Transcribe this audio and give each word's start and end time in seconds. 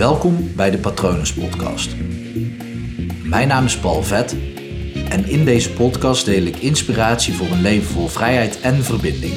Welkom 0.00 0.54
bij 0.56 0.70
de 0.70 0.78
Patronus 0.78 1.34
Podcast. 1.34 1.96
Mijn 3.24 3.48
naam 3.48 3.64
is 3.64 3.78
Paul 3.78 4.02
Vet 4.02 4.36
en 5.08 5.28
in 5.28 5.44
deze 5.44 5.72
podcast 5.72 6.24
deel 6.24 6.42
ik 6.42 6.56
inspiratie 6.56 7.34
voor 7.34 7.46
een 7.46 7.60
leven 7.60 7.92
vol 7.92 8.06
vrijheid 8.06 8.60
en 8.60 8.74
verbinding. 8.84 9.32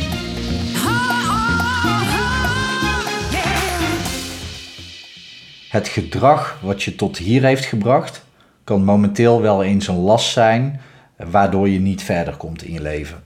Het 5.69 5.87
gedrag 5.87 6.60
wat 6.62 6.83
je 6.83 6.95
tot 6.95 7.17
hier 7.17 7.43
heeft 7.43 7.65
gebracht 7.65 8.25
kan 8.63 8.83
momenteel 8.83 9.41
wel 9.41 9.63
eens 9.63 9.87
een 9.87 9.99
last 9.99 10.31
zijn 10.31 10.81
waardoor 11.17 11.69
je 11.69 11.79
niet 11.79 12.03
verder 12.03 12.37
komt 12.37 12.63
in 12.63 12.73
je 12.73 12.81
leven. 12.81 13.23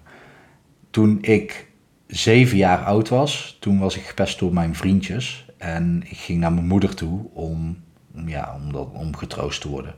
Toen 0.89 1.17
ik 1.21 1.67
zeven 2.07 2.57
jaar 2.57 2.83
oud 2.83 3.09
was, 3.09 3.57
toen 3.59 3.79
was 3.79 3.97
ik 3.97 4.04
gepest 4.04 4.39
door 4.39 4.54
mijn 4.54 4.75
vriendjes 4.75 5.46
en 5.58 6.04
ik 6.05 6.18
ging 6.18 6.39
naar 6.39 6.54
mijn 6.54 6.68
moeder 6.68 6.96
toe 6.96 7.20
om, 7.34 7.78
ja, 8.25 8.56
om, 8.56 8.71
dat, 8.71 8.88
om 8.93 9.15
getroost 9.15 9.61
te 9.61 9.70
worden. 9.70 9.93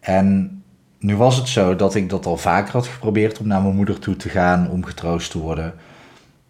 En 0.00 0.62
nu 0.98 1.16
was 1.16 1.36
het 1.36 1.48
zo 1.48 1.76
dat 1.76 1.94
ik 1.94 2.08
dat 2.08 2.26
al 2.26 2.36
vaker 2.36 2.72
had 2.72 2.86
geprobeerd 2.86 3.38
om 3.38 3.46
naar 3.46 3.62
mijn 3.62 3.76
moeder 3.76 3.98
toe 3.98 4.16
te 4.16 4.28
gaan 4.28 4.70
om 4.70 4.84
getroost 4.84 5.30
te 5.30 5.38
worden. 5.38 5.74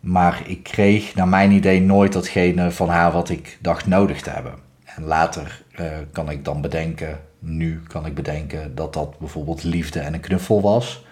Maar 0.01 0.43
ik 0.47 0.63
kreeg 0.63 1.15
naar 1.15 1.29
mijn 1.29 1.51
idee 1.51 1.80
nooit 1.80 2.13
datgene 2.13 2.71
van 2.71 2.89
haar 2.89 3.13
wat 3.13 3.29
ik 3.29 3.59
dacht 3.61 3.87
nodig 3.87 4.23
te 4.23 4.30
hebben. 4.30 4.55
En 4.85 5.05
later 5.05 5.63
uh, 5.80 5.87
kan 6.13 6.30
ik 6.30 6.45
dan 6.45 6.61
bedenken, 6.61 7.21
nu 7.39 7.83
kan 7.87 8.07
ik 8.07 8.15
bedenken 8.15 8.75
dat 8.75 8.93
dat 8.93 9.19
bijvoorbeeld 9.19 9.63
liefde 9.63 10.01
en 10.01 10.15
een 10.15 10.21
knuffel 10.21 10.61
was. 10.61 11.05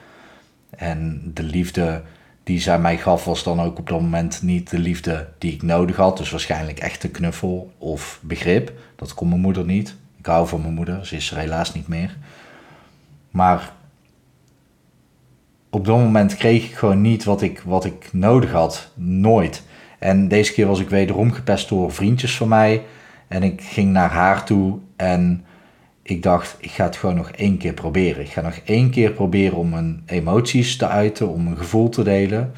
En 0.71 1.31
de 1.35 1.43
liefde 1.43 2.03
die 2.45 2.61
zij 2.61 2.79
mij 2.79 2.99
gaf 2.99 3.25
was 3.25 3.43
dan 3.43 3.61
ook 3.61 3.79
op 3.79 3.89
dat 3.89 4.01
moment 4.01 4.43
niet 4.43 4.71
de 4.71 4.79
liefde 4.79 5.29
die 5.39 5.53
ik 5.53 5.63
nodig 5.63 5.97
had. 5.97 6.17
Dus 6.17 6.31
waarschijnlijk 6.31 6.79
echt 6.79 7.05
een 7.05 7.11
knuffel 7.11 7.73
of 7.79 8.21
begrip. 8.23 8.73
Dat 8.97 9.15
kon 9.15 9.29
mijn 9.29 9.41
moeder 9.41 9.65
niet. 9.65 9.97
Ik 10.19 10.27
hou 10.27 10.49
van 10.49 10.61
mijn 10.61 10.75
moeder, 10.75 11.07
ze 11.07 11.17
is 11.17 11.31
er 11.31 11.39
helaas 11.39 11.75
niet 11.75 11.89
meer. 11.89 12.17
Maar 13.31 13.73
op 15.71 15.85
dat 15.85 15.97
moment 15.97 16.37
kreeg 16.37 16.65
ik 16.65 16.75
gewoon 16.75 17.01
niet 17.01 17.25
wat 17.25 17.43
ik, 17.43 17.63
wat 17.65 17.85
ik 17.85 18.09
nodig 18.13 18.53
had. 18.53 18.91
Nooit. 18.95 19.63
En 19.99 20.29
deze 20.29 20.53
keer 20.53 20.67
was 20.67 20.81
ik 20.81 20.89
wederom 20.89 21.33
gepest 21.33 21.69
door 21.69 21.93
vriendjes 21.93 22.37
van 22.37 22.49
mij. 22.49 22.83
En 23.29 23.43
ik 23.43 23.63
ging 23.63 23.93
naar 23.93 24.11
haar 24.11 24.45
toe 24.45 24.79
en 24.97 25.45
ik 26.11 26.23
dacht, 26.23 26.57
ik 26.59 26.71
ga 26.71 26.85
het 26.85 26.97
gewoon 26.97 27.15
nog 27.15 27.31
één 27.31 27.57
keer 27.57 27.73
proberen. 27.73 28.23
Ik 28.23 28.31
ga 28.31 28.41
nog 28.41 28.61
één 28.65 28.91
keer 28.91 29.13
proberen 29.13 29.57
om 29.57 29.69
mijn 29.69 30.03
emoties 30.07 30.77
te 30.77 30.89
uiten, 30.89 31.29
om 31.29 31.47
een 31.47 31.57
gevoel 31.57 31.89
te 31.89 32.03
delen. 32.03 32.53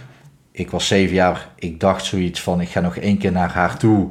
Ik 0.50 0.70
was 0.70 0.86
zeven 0.86 1.14
jaar, 1.14 1.48
ik 1.58 1.80
dacht 1.80 2.04
zoiets 2.04 2.42
van, 2.42 2.60
ik 2.60 2.68
ga 2.68 2.80
nog 2.80 2.96
één 2.96 3.18
keer 3.18 3.32
naar 3.32 3.52
haar 3.52 3.78
toe. 3.78 4.10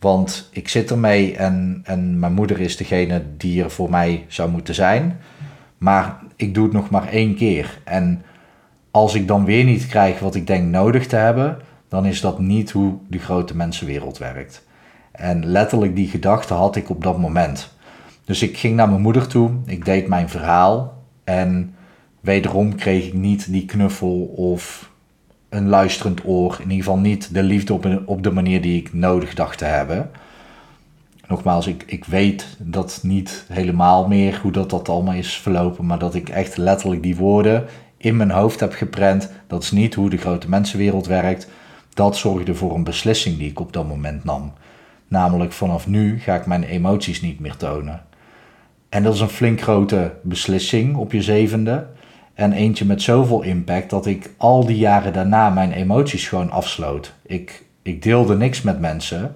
Want 0.00 0.48
ik 0.52 0.68
zit 0.68 0.90
ermee 0.90 1.36
en, 1.36 1.80
en 1.84 2.18
mijn 2.18 2.32
moeder 2.32 2.60
is 2.60 2.76
degene 2.76 3.22
die 3.36 3.62
er 3.62 3.70
voor 3.70 3.90
mij 3.90 4.24
zou 4.28 4.50
moeten 4.50 4.74
zijn. 4.74 5.20
Maar 5.78 6.18
ik 6.36 6.54
doe 6.54 6.64
het 6.64 6.72
nog 6.72 6.90
maar 6.90 7.08
één 7.08 7.34
keer. 7.34 7.80
En 7.84 8.22
als 8.90 9.14
ik 9.14 9.28
dan 9.28 9.44
weer 9.44 9.64
niet 9.64 9.86
krijg 9.86 10.18
wat 10.18 10.34
ik 10.34 10.46
denk 10.46 10.70
nodig 10.70 11.06
te 11.06 11.16
hebben, 11.16 11.58
dan 11.88 12.06
is 12.06 12.20
dat 12.20 12.38
niet 12.38 12.70
hoe 12.70 12.98
de 13.08 13.18
grote 13.18 13.56
mensenwereld 13.56 14.18
werkt. 14.18 14.66
En 15.12 15.46
letterlijk 15.46 15.96
die 15.96 16.08
gedachte 16.08 16.54
had 16.54 16.76
ik 16.76 16.90
op 16.90 17.02
dat 17.02 17.18
moment. 17.18 17.76
Dus 18.28 18.42
ik 18.42 18.58
ging 18.58 18.76
naar 18.76 18.88
mijn 18.88 19.00
moeder 19.00 19.26
toe, 19.26 19.50
ik 19.66 19.84
deed 19.84 20.08
mijn 20.08 20.28
verhaal 20.28 21.02
en 21.24 21.74
wederom 22.20 22.74
kreeg 22.74 23.06
ik 23.06 23.12
niet 23.12 23.52
die 23.52 23.64
knuffel 23.64 24.24
of 24.24 24.90
een 25.48 25.68
luisterend 25.68 26.24
oor. 26.24 26.54
In 26.54 26.70
ieder 26.70 26.76
geval 26.76 26.98
niet 26.98 27.34
de 27.34 27.42
liefde 27.42 28.02
op, 28.06 28.22
de 28.22 28.30
manier 28.30 28.62
die 28.62 28.80
ik 28.80 28.92
nodig 28.92 29.34
dacht 29.34 29.58
te 29.58 29.64
hebben. 29.64 30.10
Nogmaals, 31.28 31.66
ik, 31.66 31.84
ik 31.86 32.04
weet 32.04 32.56
dat 32.58 33.00
niet 33.02 33.44
helemaal 33.52 34.08
meer 34.08 34.40
hoe 34.42 34.52
dat, 34.52 34.70
dat 34.70 34.88
allemaal 34.88 35.14
is 35.14 35.36
verlopen, 35.36 35.86
maar 35.86 35.98
dat 35.98 36.14
ik 36.14 36.28
echt 36.28 36.56
letterlijk 36.56 37.02
die 37.02 37.16
woorden 37.16 37.64
in 37.96 38.16
mijn 38.16 38.30
hoofd 38.30 38.60
heb 38.60 38.72
geprent. 38.72 39.30
Dat 39.46 39.62
is 39.62 39.70
niet 39.70 39.94
hoe 39.94 40.10
de 40.10 40.16
grote 40.16 40.48
mensenwereld 40.48 41.06
werkt. 41.06 41.48
Dat 41.94 42.16
zorgde 42.16 42.54
voor 42.54 42.74
een 42.74 42.84
beslissing 42.84 43.38
die 43.38 43.50
ik 43.50 43.60
op 43.60 43.72
dat 43.72 43.88
moment 43.88 44.24
nam. 44.24 44.52
Namelijk 45.08 45.52
vanaf 45.52 45.86
nu 45.86 46.20
ga 46.20 46.34
ik 46.34 46.46
mijn 46.46 46.64
emoties 46.64 47.20
niet 47.20 47.40
meer 47.40 47.56
tonen. 47.56 48.06
En 48.88 49.02
dat 49.02 49.14
is 49.14 49.20
een 49.20 49.28
flink 49.28 49.60
grote 49.60 50.12
beslissing 50.22 50.96
op 50.96 51.12
je 51.12 51.22
zevende. 51.22 51.86
En 52.34 52.52
eentje 52.52 52.84
met 52.84 53.02
zoveel 53.02 53.42
impact 53.42 53.90
dat 53.90 54.06
ik 54.06 54.30
al 54.36 54.66
die 54.66 54.76
jaren 54.76 55.12
daarna 55.12 55.50
mijn 55.50 55.72
emoties 55.72 56.28
gewoon 56.28 56.50
afsloot. 56.50 57.14
Ik, 57.26 57.64
ik 57.82 58.02
deelde 58.02 58.36
niks 58.36 58.62
met 58.62 58.80
mensen. 58.80 59.34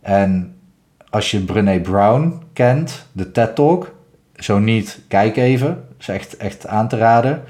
En 0.00 0.56
als 1.10 1.30
je 1.30 1.40
Brené 1.40 1.80
Brown 1.80 2.42
kent, 2.52 3.06
de 3.12 3.30
TED 3.32 3.54
Talk, 3.54 3.94
zo 4.34 4.58
niet, 4.58 5.00
kijk 5.08 5.36
even. 5.36 5.84
is 5.98 6.08
echt, 6.08 6.36
echt 6.36 6.66
aan 6.66 6.88
te 6.88 6.96
raden. 6.96 7.42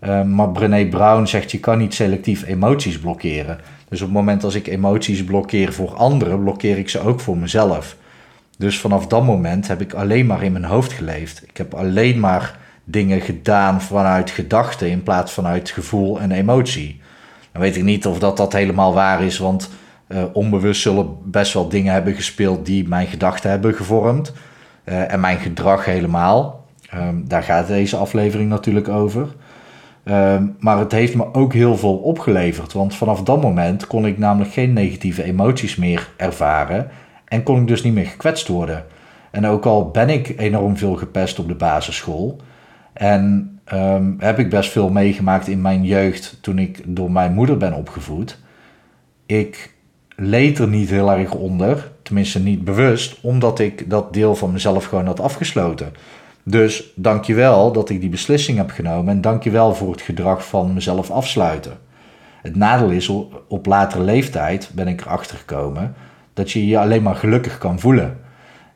Uh, 0.00 0.22
maar 0.22 0.50
Brené 0.50 0.86
Brown 0.86 1.24
zegt, 1.24 1.50
je 1.50 1.60
kan 1.60 1.78
niet 1.78 1.94
selectief 1.94 2.46
emoties 2.46 2.98
blokkeren. 2.98 3.58
Dus 3.88 4.00
op 4.00 4.06
het 4.06 4.16
moment 4.16 4.44
als 4.44 4.54
ik 4.54 4.66
emoties 4.66 5.24
blokkeer 5.24 5.72
voor 5.72 5.94
anderen, 5.94 6.42
blokkeer 6.42 6.78
ik 6.78 6.88
ze 6.88 7.00
ook 7.00 7.20
voor 7.20 7.38
mezelf. 7.38 7.96
Dus 8.60 8.78
vanaf 8.78 9.06
dat 9.06 9.24
moment 9.24 9.68
heb 9.68 9.80
ik 9.80 9.94
alleen 9.94 10.26
maar 10.26 10.42
in 10.42 10.52
mijn 10.52 10.64
hoofd 10.64 10.92
geleefd. 10.92 11.42
Ik 11.48 11.56
heb 11.56 11.74
alleen 11.74 12.20
maar 12.20 12.58
dingen 12.84 13.20
gedaan 13.20 13.82
vanuit 13.82 14.30
gedachten 14.30 14.90
in 14.90 15.02
plaats 15.02 15.32
vanuit 15.32 15.70
gevoel 15.70 16.20
en 16.20 16.30
emotie. 16.30 17.00
Dan 17.52 17.62
weet 17.62 17.76
ik 17.76 17.82
niet 17.82 18.06
of 18.06 18.18
dat, 18.18 18.36
dat 18.36 18.52
helemaal 18.52 18.94
waar 18.94 19.22
is, 19.22 19.38
want 19.38 19.70
uh, 20.08 20.22
onbewust 20.32 20.82
zullen 20.82 21.16
best 21.24 21.52
wel 21.52 21.68
dingen 21.68 21.92
hebben 21.92 22.14
gespeeld 22.14 22.66
die 22.66 22.88
mijn 22.88 23.06
gedachten 23.06 23.50
hebben 23.50 23.74
gevormd. 23.74 24.32
Uh, 24.84 25.12
en 25.12 25.20
mijn 25.20 25.38
gedrag 25.38 25.84
helemaal. 25.84 26.66
Um, 26.94 27.28
daar 27.28 27.42
gaat 27.42 27.66
deze 27.66 27.96
aflevering 27.96 28.48
natuurlijk 28.48 28.88
over. 28.88 29.28
Um, 30.04 30.56
maar 30.58 30.78
het 30.78 30.92
heeft 30.92 31.14
me 31.14 31.34
ook 31.34 31.52
heel 31.52 31.76
veel 31.76 31.96
opgeleverd. 31.96 32.72
Want 32.72 32.94
vanaf 32.94 33.22
dat 33.22 33.42
moment 33.42 33.86
kon 33.86 34.06
ik 34.06 34.18
namelijk 34.18 34.52
geen 34.52 34.72
negatieve 34.72 35.22
emoties 35.22 35.76
meer 35.76 36.08
ervaren. 36.16 36.90
En 37.30 37.42
kon 37.42 37.60
ik 37.60 37.66
dus 37.66 37.82
niet 37.82 37.94
meer 37.94 38.06
gekwetst 38.06 38.48
worden. 38.48 38.84
En 39.30 39.46
ook 39.46 39.66
al 39.66 39.90
ben 39.90 40.08
ik 40.08 40.34
enorm 40.38 40.76
veel 40.76 40.94
gepest 40.94 41.38
op 41.38 41.48
de 41.48 41.54
basisschool. 41.54 42.40
En 42.92 43.58
um, 43.72 44.16
heb 44.18 44.38
ik 44.38 44.50
best 44.50 44.70
veel 44.70 44.90
meegemaakt 44.90 45.48
in 45.48 45.60
mijn 45.60 45.84
jeugd 45.84 46.38
toen 46.40 46.58
ik 46.58 46.82
door 46.84 47.10
mijn 47.10 47.32
moeder 47.32 47.56
ben 47.56 47.72
opgevoed. 47.72 48.38
Ik 49.26 49.74
leed 50.16 50.58
er 50.58 50.68
niet 50.68 50.90
heel 50.90 51.12
erg 51.12 51.34
onder, 51.34 51.90
tenminste 52.02 52.40
niet 52.40 52.64
bewust, 52.64 53.18
omdat 53.20 53.58
ik 53.58 53.90
dat 53.90 54.12
deel 54.12 54.34
van 54.34 54.52
mezelf 54.52 54.84
gewoon 54.84 55.06
had 55.06 55.20
afgesloten. 55.20 55.92
Dus 56.42 56.92
dankjewel 56.94 57.72
dat 57.72 57.90
ik 57.90 58.00
die 58.00 58.10
beslissing 58.10 58.58
heb 58.58 58.70
genomen 58.70 59.14
en 59.14 59.20
dankjewel 59.20 59.74
voor 59.74 59.90
het 59.90 60.02
gedrag 60.02 60.46
van 60.46 60.74
mezelf 60.74 61.10
afsluiten. 61.10 61.78
Het 62.42 62.56
nadeel 62.56 62.90
is, 62.90 63.08
op 63.48 63.66
latere 63.66 64.02
leeftijd 64.02 64.70
ben 64.74 64.88
ik 64.88 65.00
erachter 65.00 65.36
gekomen 65.36 65.94
dat 66.40 66.50
je 66.50 66.66
je 66.66 66.78
alleen 66.78 67.02
maar 67.02 67.14
gelukkig 67.14 67.58
kan 67.58 67.80
voelen. 67.80 68.18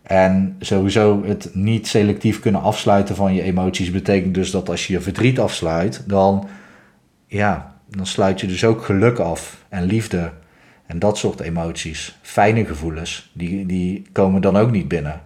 En 0.02 0.56
sowieso 0.60 1.22
het 1.24 1.50
niet 1.52 1.86
selectief 1.86 2.40
kunnen 2.40 2.60
afsluiten 2.60 3.16
van 3.16 3.34
je 3.34 3.42
emoties 3.42 3.90
betekent 3.90 4.34
dus 4.34 4.50
dat 4.50 4.68
als 4.68 4.86
je 4.86 4.92
je 4.92 5.00
verdriet 5.00 5.38
afsluit, 5.38 6.04
dan, 6.06 6.48
ja, 7.26 7.74
dan 7.88 8.06
sluit 8.06 8.40
je 8.40 8.46
dus 8.46 8.64
ook 8.64 8.84
geluk 8.84 9.18
af 9.18 9.64
en 9.68 9.82
liefde 9.84 10.30
en 10.86 10.98
dat 10.98 11.18
soort 11.18 11.40
emoties, 11.40 12.18
fijne 12.22 12.64
gevoelens, 12.64 13.30
die, 13.32 13.66
die 13.66 14.02
komen 14.12 14.40
dan 14.40 14.56
ook 14.56 14.70
niet 14.70 14.88
binnen. 14.88 15.20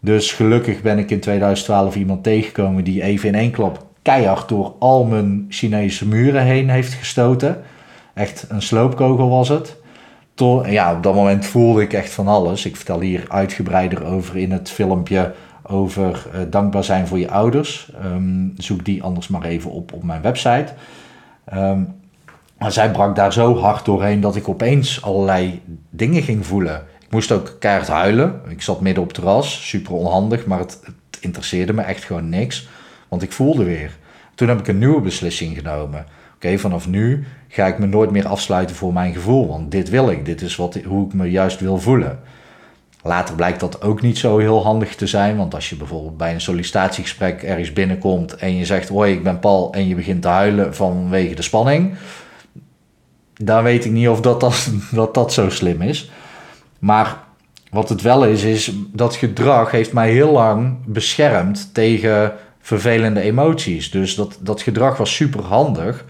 Dus 0.00 0.32
gelukkig 0.32 0.82
ben 0.82 0.98
ik 0.98 1.10
in 1.10 1.20
2012 1.20 1.96
iemand 1.96 2.22
tegengekomen 2.22 2.84
die 2.84 3.02
even 3.02 3.28
in 3.28 3.34
één 3.34 3.50
klap 3.50 3.86
keihard 4.02 4.48
door 4.48 4.74
al 4.78 5.04
mijn 5.04 5.46
Chinese 5.48 6.08
muren 6.08 6.42
heen 6.42 6.68
heeft 6.68 6.92
gestoten. 6.92 7.62
Echt 8.14 8.46
een 8.48 8.62
sloopkogel 8.62 9.28
was 9.28 9.48
het. 9.48 9.80
Tot, 10.42 10.66
ja, 10.66 10.94
op 10.94 11.02
dat 11.02 11.14
moment 11.14 11.46
voelde 11.46 11.82
ik 11.82 11.92
echt 11.92 12.12
van 12.12 12.28
alles. 12.28 12.66
Ik 12.66 12.76
vertel 12.76 13.00
hier 13.00 13.24
uitgebreider 13.28 14.04
over 14.04 14.36
in 14.36 14.52
het 14.52 14.70
filmpje 14.70 15.34
over 15.62 16.26
uh, 16.34 16.40
dankbaar 16.50 16.84
zijn 16.84 17.06
voor 17.06 17.18
je 17.18 17.30
ouders. 17.30 17.92
Um, 18.04 18.54
zoek 18.56 18.84
die 18.84 19.02
anders 19.02 19.28
maar 19.28 19.42
even 19.42 19.70
op 19.70 19.92
op 19.92 20.02
mijn 20.02 20.22
website. 20.22 20.72
Um, 21.54 21.94
maar 22.58 22.72
zij 22.72 22.90
brak 22.90 23.16
daar 23.16 23.32
zo 23.32 23.58
hard 23.58 23.84
doorheen 23.84 24.20
dat 24.20 24.36
ik 24.36 24.48
opeens 24.48 25.02
allerlei 25.02 25.60
dingen 25.90 26.22
ging 26.22 26.46
voelen. 26.46 26.82
Ik 27.00 27.10
moest 27.10 27.32
ook 27.32 27.56
keihard 27.58 27.88
huilen. 27.88 28.40
Ik 28.48 28.62
zat 28.62 28.80
midden 28.80 29.02
op 29.02 29.08
het 29.08 29.18
terras, 29.18 29.68
super 29.68 29.92
onhandig, 29.92 30.46
maar 30.46 30.58
het 30.58 30.80
interesseerde 31.20 31.72
me 31.72 31.82
echt 31.82 32.04
gewoon 32.04 32.28
niks. 32.28 32.68
Want 33.08 33.22
ik 33.22 33.32
voelde 33.32 33.64
weer. 33.64 33.96
Toen 34.34 34.48
heb 34.48 34.58
ik 34.58 34.68
een 34.68 34.78
nieuwe 34.78 35.00
beslissing 35.00 35.56
genomen. 35.56 36.06
Oké, 36.44 36.58
vanaf 36.58 36.88
nu 36.88 37.26
ga 37.48 37.66
ik 37.66 37.78
me 37.78 37.86
nooit 37.86 38.10
meer 38.10 38.26
afsluiten 38.26 38.76
voor 38.76 38.92
mijn 38.92 39.12
gevoel. 39.12 39.48
Want 39.48 39.70
dit 39.70 39.88
wil 39.88 40.10
ik. 40.10 40.24
Dit 40.24 40.42
is 40.42 40.56
wat, 40.56 40.78
hoe 40.86 41.06
ik 41.06 41.14
me 41.14 41.30
juist 41.30 41.60
wil 41.60 41.78
voelen. 41.78 42.20
Later 43.02 43.34
blijkt 43.34 43.60
dat 43.60 43.82
ook 43.82 44.02
niet 44.02 44.18
zo 44.18 44.38
heel 44.38 44.62
handig 44.62 44.94
te 44.94 45.06
zijn. 45.06 45.36
Want 45.36 45.54
als 45.54 45.70
je 45.70 45.76
bijvoorbeeld 45.76 46.16
bij 46.16 46.34
een 46.34 46.40
sollicitatiegesprek 46.40 47.42
ergens 47.42 47.72
binnenkomt 47.72 48.36
en 48.36 48.56
je 48.56 48.64
zegt: 48.64 48.88
Hoi, 48.88 49.12
ik 49.12 49.22
ben 49.22 49.38
Paul. 49.38 49.72
en 49.72 49.88
je 49.88 49.94
begint 49.94 50.22
te 50.22 50.28
huilen 50.28 50.74
vanwege 50.74 51.34
de 51.34 51.42
spanning 51.42 51.96
daar 53.44 53.62
weet 53.62 53.84
ik 53.84 53.90
niet 53.90 54.08
of 54.08 54.20
dat, 54.20 54.40
dat, 54.40 54.70
dat, 54.92 55.14
dat 55.14 55.32
zo 55.32 55.50
slim 55.50 55.82
is. 55.82 56.10
Maar 56.78 57.18
wat 57.70 57.88
het 57.88 58.02
wel 58.02 58.24
is, 58.24 58.42
is 58.42 58.72
dat 58.92 59.14
gedrag 59.14 59.70
heeft 59.70 59.92
mij 59.92 60.10
heel 60.10 60.32
lang 60.32 60.76
beschermd 60.86 61.74
tegen 61.74 62.32
vervelende 62.60 63.20
emoties. 63.20 63.90
Dus 63.90 64.14
dat, 64.14 64.38
dat 64.40 64.62
gedrag 64.62 64.96
was 64.96 65.14
super 65.14 65.42
handig. 65.42 66.04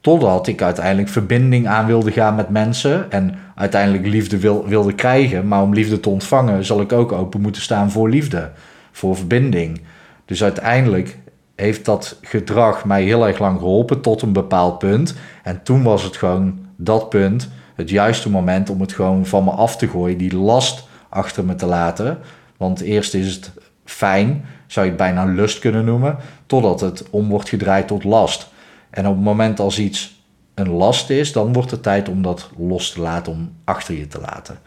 Totdat 0.00 0.46
ik 0.46 0.62
uiteindelijk 0.62 1.08
verbinding 1.08 1.66
aan 1.66 1.86
wilde 1.86 2.12
gaan 2.12 2.34
met 2.34 2.48
mensen. 2.48 3.10
En 3.10 3.34
uiteindelijk 3.54 4.06
liefde 4.06 4.38
wil, 4.38 4.66
wilde 4.66 4.92
krijgen. 4.92 5.48
Maar 5.48 5.62
om 5.62 5.74
liefde 5.74 6.00
te 6.00 6.08
ontvangen 6.08 6.64
zal 6.64 6.80
ik 6.80 6.92
ook 6.92 7.12
open 7.12 7.40
moeten 7.40 7.62
staan 7.62 7.90
voor 7.90 8.08
liefde. 8.08 8.50
Voor 8.92 9.16
verbinding. 9.16 9.80
Dus 10.24 10.42
uiteindelijk 10.42 11.18
heeft 11.56 11.84
dat 11.84 12.18
gedrag 12.22 12.84
mij 12.84 13.02
heel 13.02 13.26
erg 13.26 13.38
lang 13.38 13.58
geholpen 13.58 14.00
tot 14.00 14.22
een 14.22 14.32
bepaald 14.32 14.78
punt. 14.78 15.14
En 15.42 15.62
toen 15.62 15.82
was 15.82 16.02
het 16.02 16.16
gewoon 16.16 16.58
dat 16.76 17.08
punt, 17.08 17.48
het 17.74 17.90
juiste 17.90 18.30
moment 18.30 18.70
om 18.70 18.80
het 18.80 18.92
gewoon 18.92 19.26
van 19.26 19.44
me 19.44 19.50
af 19.50 19.76
te 19.76 19.88
gooien, 19.88 20.18
die 20.18 20.36
last 20.36 20.88
achter 21.08 21.44
me 21.44 21.54
te 21.54 21.66
laten. 21.66 22.18
Want 22.56 22.80
eerst 22.80 23.14
is 23.14 23.34
het 23.34 23.52
fijn, 23.84 24.44
zou 24.66 24.86
je 24.86 24.92
het 24.92 25.00
bijna 25.00 25.24
lust 25.24 25.58
kunnen 25.58 25.84
noemen, 25.84 26.16
totdat 26.46 26.80
het 26.80 27.10
om 27.10 27.28
wordt 27.28 27.48
gedraaid 27.48 27.86
tot 27.86 28.04
last. 28.04 28.48
En 28.90 29.06
op 29.06 29.14
het 29.14 29.24
moment 29.24 29.60
als 29.60 29.78
iets 29.78 30.24
een 30.54 30.70
last 30.70 31.10
is, 31.10 31.32
dan 31.32 31.52
wordt 31.52 31.70
het 31.70 31.82
tijd 31.82 32.08
om 32.08 32.22
dat 32.22 32.50
los 32.56 32.92
te 32.92 33.00
laten, 33.00 33.32
om 33.32 33.52
achter 33.64 33.94
je 33.94 34.06
te 34.06 34.20
laten. 34.20 34.58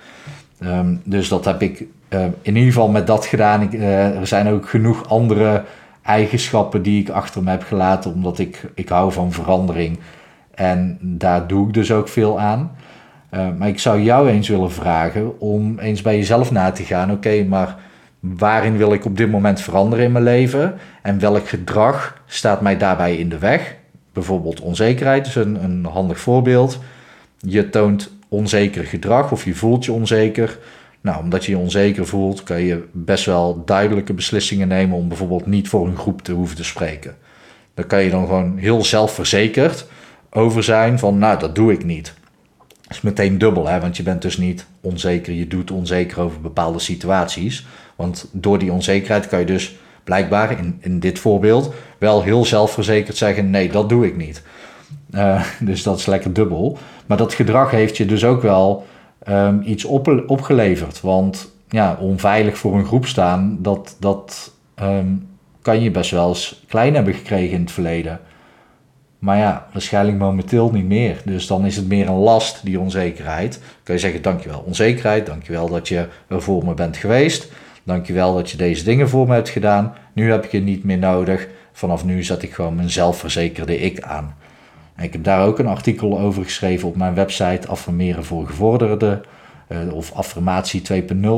Ehm, 0.59 0.95
dus 1.03 1.27
dat 1.27 1.45
heb 1.45 1.61
ik 1.61 1.83
uh, 2.09 2.23
in 2.41 2.55
ieder 2.55 2.71
geval 2.71 2.89
met 2.89 3.07
dat 3.07 3.25
gedaan. 3.25 3.61
Ik, 3.61 3.73
uh, 3.73 4.17
er 4.17 4.27
zijn 4.27 4.47
ook 4.47 4.69
genoeg 4.69 5.09
andere 5.09 5.63
eigenschappen 6.01 6.81
die 6.81 7.01
ik 7.01 7.09
achter 7.09 7.43
me 7.43 7.49
heb 7.49 7.63
gelaten, 7.63 8.13
omdat 8.13 8.39
ik, 8.39 8.71
ik 8.75 8.89
hou 8.89 9.11
van 9.11 9.31
verandering. 9.31 9.99
En 10.55 10.97
daar 11.01 11.47
doe 11.47 11.67
ik 11.67 11.73
dus 11.73 11.91
ook 11.91 12.07
veel 12.07 12.39
aan. 12.39 12.71
Uh, 13.31 13.47
maar 13.57 13.67
ik 13.67 13.79
zou 13.79 14.01
jou 14.01 14.29
eens 14.29 14.47
willen 14.47 14.71
vragen 14.71 15.39
om 15.39 15.79
eens 15.79 16.01
bij 16.01 16.17
jezelf 16.17 16.51
na 16.51 16.71
te 16.71 16.83
gaan. 16.83 17.11
Oké, 17.11 17.43
maar 17.43 17.75
waarin 18.19 18.77
wil 18.77 18.93
ik 18.93 19.05
op 19.05 19.17
dit 19.17 19.31
moment 19.31 19.61
veranderen 19.61 20.05
in 20.05 20.11
mijn 20.11 20.23
leven? 20.23 20.75
En 21.01 21.19
welk 21.19 21.47
gedrag 21.47 22.21
staat 22.25 22.61
mij 22.61 22.77
daarbij 22.77 23.15
in 23.17 23.29
de 23.29 23.37
weg? 23.37 23.75
Bijvoorbeeld 24.19 24.61
onzekerheid 24.61 25.27
is 25.27 25.35
een, 25.35 25.63
een 25.63 25.85
handig 25.85 26.19
voorbeeld. 26.19 26.79
Je 27.37 27.69
toont 27.69 28.11
onzeker 28.27 28.83
gedrag 28.83 29.31
of 29.31 29.45
je 29.45 29.55
voelt 29.55 29.85
je 29.85 29.91
onzeker. 29.91 30.59
Nou, 31.01 31.23
omdat 31.23 31.45
je 31.45 31.51
je 31.51 31.57
onzeker 31.57 32.07
voelt, 32.07 32.43
kan 32.43 32.61
je 32.61 32.83
best 32.91 33.25
wel 33.25 33.63
duidelijke 33.65 34.13
beslissingen 34.13 34.67
nemen 34.67 34.97
om 34.97 35.07
bijvoorbeeld 35.07 35.45
niet 35.45 35.69
voor 35.69 35.87
een 35.87 35.97
groep 35.97 36.21
te 36.21 36.31
hoeven 36.31 36.55
te 36.55 36.63
spreken. 36.63 37.17
Dan 37.73 37.87
kan 37.87 38.03
je 38.03 38.09
dan 38.09 38.25
gewoon 38.25 38.57
heel 38.57 38.83
zelfverzekerd 38.83 39.85
over 40.29 40.63
zijn 40.63 40.99
van, 40.99 41.17
nou, 41.17 41.39
dat 41.39 41.55
doe 41.55 41.71
ik 41.71 41.85
niet. 41.85 42.13
Dat 42.81 42.91
is 42.97 43.01
meteen 43.01 43.37
dubbel, 43.37 43.67
hè? 43.67 43.79
want 43.79 43.97
je 43.97 44.03
bent 44.03 44.21
dus 44.21 44.37
niet 44.37 44.65
onzeker, 44.81 45.33
je 45.33 45.47
doet 45.47 45.71
onzeker 45.71 46.19
over 46.19 46.41
bepaalde 46.41 46.79
situaties. 46.79 47.65
Want 47.95 48.27
door 48.31 48.59
die 48.59 48.71
onzekerheid 48.71 49.27
kan 49.27 49.39
je 49.39 49.45
dus 49.45 49.77
blijkbaar 50.09 50.51
in, 50.59 50.77
in 50.79 50.99
dit 50.99 51.19
voorbeeld 51.19 51.73
wel 51.97 52.21
heel 52.23 52.45
zelfverzekerd 52.45 53.17
zeggen: 53.17 53.49
nee, 53.49 53.71
dat 53.71 53.89
doe 53.89 54.05
ik 54.05 54.17
niet. 54.17 54.43
Uh, 55.15 55.43
dus 55.69 55.83
dat 55.83 55.99
is 55.99 56.05
lekker 56.05 56.33
dubbel. 56.33 56.77
Maar 57.05 57.17
dat 57.17 57.33
gedrag 57.33 57.71
heeft 57.71 57.97
je 57.97 58.05
dus 58.05 58.25
ook 58.25 58.41
wel 58.41 58.85
um, 59.27 59.61
iets 59.65 59.85
op, 59.85 60.23
opgeleverd. 60.27 61.01
Want 61.01 61.51
ja, 61.67 61.97
onveilig 61.99 62.57
voor 62.57 62.75
een 62.75 62.85
groep 62.85 63.05
staan, 63.05 63.57
dat, 63.61 63.95
dat 63.99 64.51
um, 64.81 65.27
kan 65.61 65.81
je 65.81 65.91
best 65.91 66.11
wel 66.11 66.27
eens 66.27 66.63
klein 66.67 66.95
hebben 66.95 67.13
gekregen 67.13 67.55
in 67.55 67.61
het 67.61 67.71
verleden. 67.71 68.19
Maar 69.19 69.37
ja, 69.37 69.67
waarschijnlijk 69.71 70.17
momenteel 70.17 70.71
niet 70.71 70.85
meer. 70.85 71.21
Dus 71.25 71.47
dan 71.47 71.65
is 71.65 71.75
het 71.75 71.87
meer 71.87 72.07
een 72.07 72.13
last, 72.13 72.65
die 72.65 72.79
onzekerheid. 72.79 73.53
Dan 73.53 73.83
kan 73.83 73.95
je 73.95 74.01
zeggen, 74.01 74.21
dankjewel 74.21 74.63
onzekerheid, 74.65 75.25
dankjewel 75.25 75.69
dat 75.69 75.87
je 75.87 76.07
er 76.27 76.41
voor 76.41 76.65
me 76.65 76.73
bent 76.73 76.97
geweest. 76.97 77.51
Dankjewel 77.89 78.33
dat 78.33 78.51
je 78.51 78.57
deze 78.57 78.83
dingen 78.83 79.09
voor 79.09 79.27
me 79.27 79.33
hebt 79.33 79.49
gedaan. 79.49 79.93
Nu 80.13 80.31
heb 80.31 80.45
ik 80.45 80.51
je 80.51 80.59
niet 80.59 80.83
meer 80.83 80.97
nodig. 80.97 81.47
Vanaf 81.71 82.05
nu 82.05 82.23
zet 82.23 82.43
ik 82.43 82.53
gewoon 82.53 82.75
mijn 82.75 82.89
zelfverzekerde 82.89 83.79
ik 83.79 84.01
aan. 84.01 84.35
En 84.95 85.03
ik 85.03 85.13
heb 85.13 85.23
daar 85.23 85.45
ook 85.45 85.59
een 85.59 85.67
artikel 85.67 86.19
over 86.19 86.43
geschreven 86.43 86.87
op 86.87 86.95
mijn 86.95 87.13
website 87.13 87.67
Affirmeren 87.67 88.25
voor 88.25 88.47
Gevorderden. 88.47 89.21
Uh, 89.69 89.93
of 89.93 90.11
Affirmatie 90.11 90.81
2.0. 90.81 90.87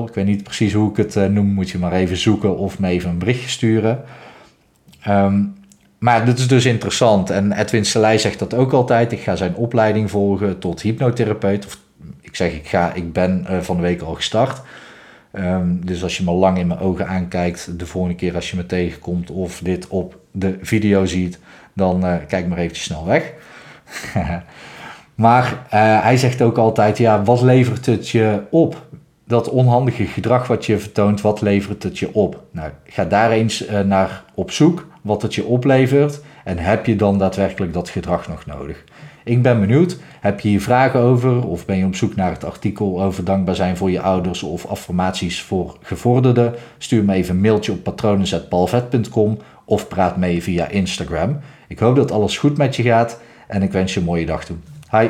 Ik 0.08 0.14
weet 0.14 0.26
niet 0.26 0.44
precies 0.44 0.74
hoe 0.74 0.90
ik 0.90 0.98
het 0.98 1.16
uh, 1.16 1.26
noem. 1.26 1.54
Moet 1.54 1.70
je 1.70 1.78
maar 1.78 1.92
even 1.92 2.18
zoeken 2.18 2.58
of 2.58 2.80
me 2.80 2.88
even 2.88 3.10
een 3.10 3.18
berichtje 3.18 3.50
sturen. 3.50 4.04
Um, 5.08 5.54
maar 6.00 6.26
dit 6.26 6.40
is 6.40 6.48
dus 6.48 6.66
interessant. 6.66 7.30
En 7.30 7.52
Edwin 7.52 7.86
Selei 7.86 8.20
zegt 8.20 8.40
dat 8.40 8.54
ook 8.54 8.74
altijd. 8.74 9.12
Ik 9.12 9.20
ga 9.20 9.36
zijn 9.36 9.56
opleiding 9.56 10.10
volgen 10.10 10.60
tot 10.60 10.82
hypnotherapeut. 10.82 11.66
Of 11.66 11.80
ik 12.22 12.36
zeg, 12.36 12.54
ik, 12.54 12.68
ga, 12.68 12.94
ik 12.94 13.14
ben 13.14 13.46
uh, 13.50 13.60
van 13.60 13.76
de 13.76 13.82
week 13.82 14.02
al 14.02 14.14
gestart. 14.14 14.62
Um, 15.34 15.86
dus 15.86 16.04
als 16.04 16.18
je 16.18 16.24
me 16.24 16.32
lang 16.32 16.58
in 16.58 16.68
mijn 16.68 16.80
ogen 16.80 17.08
aankijkt, 17.08 17.80
de 17.80 17.86
volgende 17.86 18.16
keer 18.16 18.36
als 18.36 18.52
je 18.52 18.58
me 18.58 18.66
tegenkomt 18.66 19.30
of 19.30 19.60
dit 19.64 19.88
op 19.88 20.20
de 20.32 20.58
video 20.62 21.06
ziet, 21.06 21.40
dan 21.74 22.06
uh, 22.06 22.16
kijk 22.28 22.48
maar 22.48 22.58
eventjes 22.58 22.86
snel 22.86 23.06
weg. 23.06 23.34
maar 25.16 25.46
uh, 25.46 26.04
hij 26.04 26.18
zegt 26.18 26.42
ook 26.42 26.58
altijd, 26.58 26.98
ja, 26.98 27.24
wat 27.24 27.42
levert 27.42 27.86
het 27.86 28.10
je 28.10 28.42
op? 28.50 28.88
Dat 29.24 29.50
onhandige 29.50 30.06
gedrag 30.06 30.48
wat 30.48 30.66
je 30.66 30.80
vertoont, 30.80 31.22
wat 31.22 31.42
levert 31.42 31.84
het 31.84 32.00
je 32.00 32.14
op? 32.14 32.44
Nou, 32.52 32.72
ga 32.84 33.06
daar 33.06 33.32
eens 33.32 33.66
naar 33.86 34.24
op 34.34 34.52
zoek 34.52 34.88
wat 35.02 35.22
het 35.22 35.36
je 35.36 35.46
oplevert 35.46 36.22
en 36.44 36.58
heb 36.58 36.86
je 36.86 36.96
dan 36.96 37.18
daadwerkelijk 37.18 37.74
dat 37.74 37.90
gedrag 37.90 38.28
nog 38.28 38.46
nodig. 38.46 38.84
Ik 39.24 39.42
ben 39.42 39.60
benieuwd, 39.60 39.98
heb 40.20 40.40
je 40.40 40.50
hier 40.50 40.62
vragen 40.62 41.00
over 41.00 41.48
of 41.48 41.66
ben 41.66 41.78
je 41.78 41.86
op 41.86 41.96
zoek 41.96 42.16
naar 42.16 42.32
het 42.32 42.44
artikel 42.44 43.04
over 43.04 43.24
dankbaar 43.24 43.56
zijn 43.56 43.78
voor 43.78 43.92
je 43.92 44.02
ouders 44.02 44.44
of 44.44 44.66
affirmaties 44.66 45.42
voor 45.42 45.78
gevorderden? 45.82 46.54
Stuur 46.78 47.04
me 47.04 47.14
even 47.14 47.36
een 47.36 47.42
mailtje 47.42 47.72
op 47.72 47.84
patronen.palvet.com 47.84 49.38
of 49.66 49.88
praat 49.88 50.18
mee 50.18 50.44
via 50.44 50.68
Instagram. 50.68 51.40
Ik 51.68 51.80
hoop 51.80 51.96
dat 51.96 52.12
alles 52.12 52.38
goed 52.38 52.58
met 52.58 52.76
je 52.76 52.84
gaat 52.84 53.22
en 53.48 53.62
ik 53.62 53.72
wens 53.72 53.94
je 53.94 54.00
een 54.00 54.06
mooie 54.06 54.26
dag 54.26 54.46
toe. 54.46 54.58
Hi! 54.92 55.08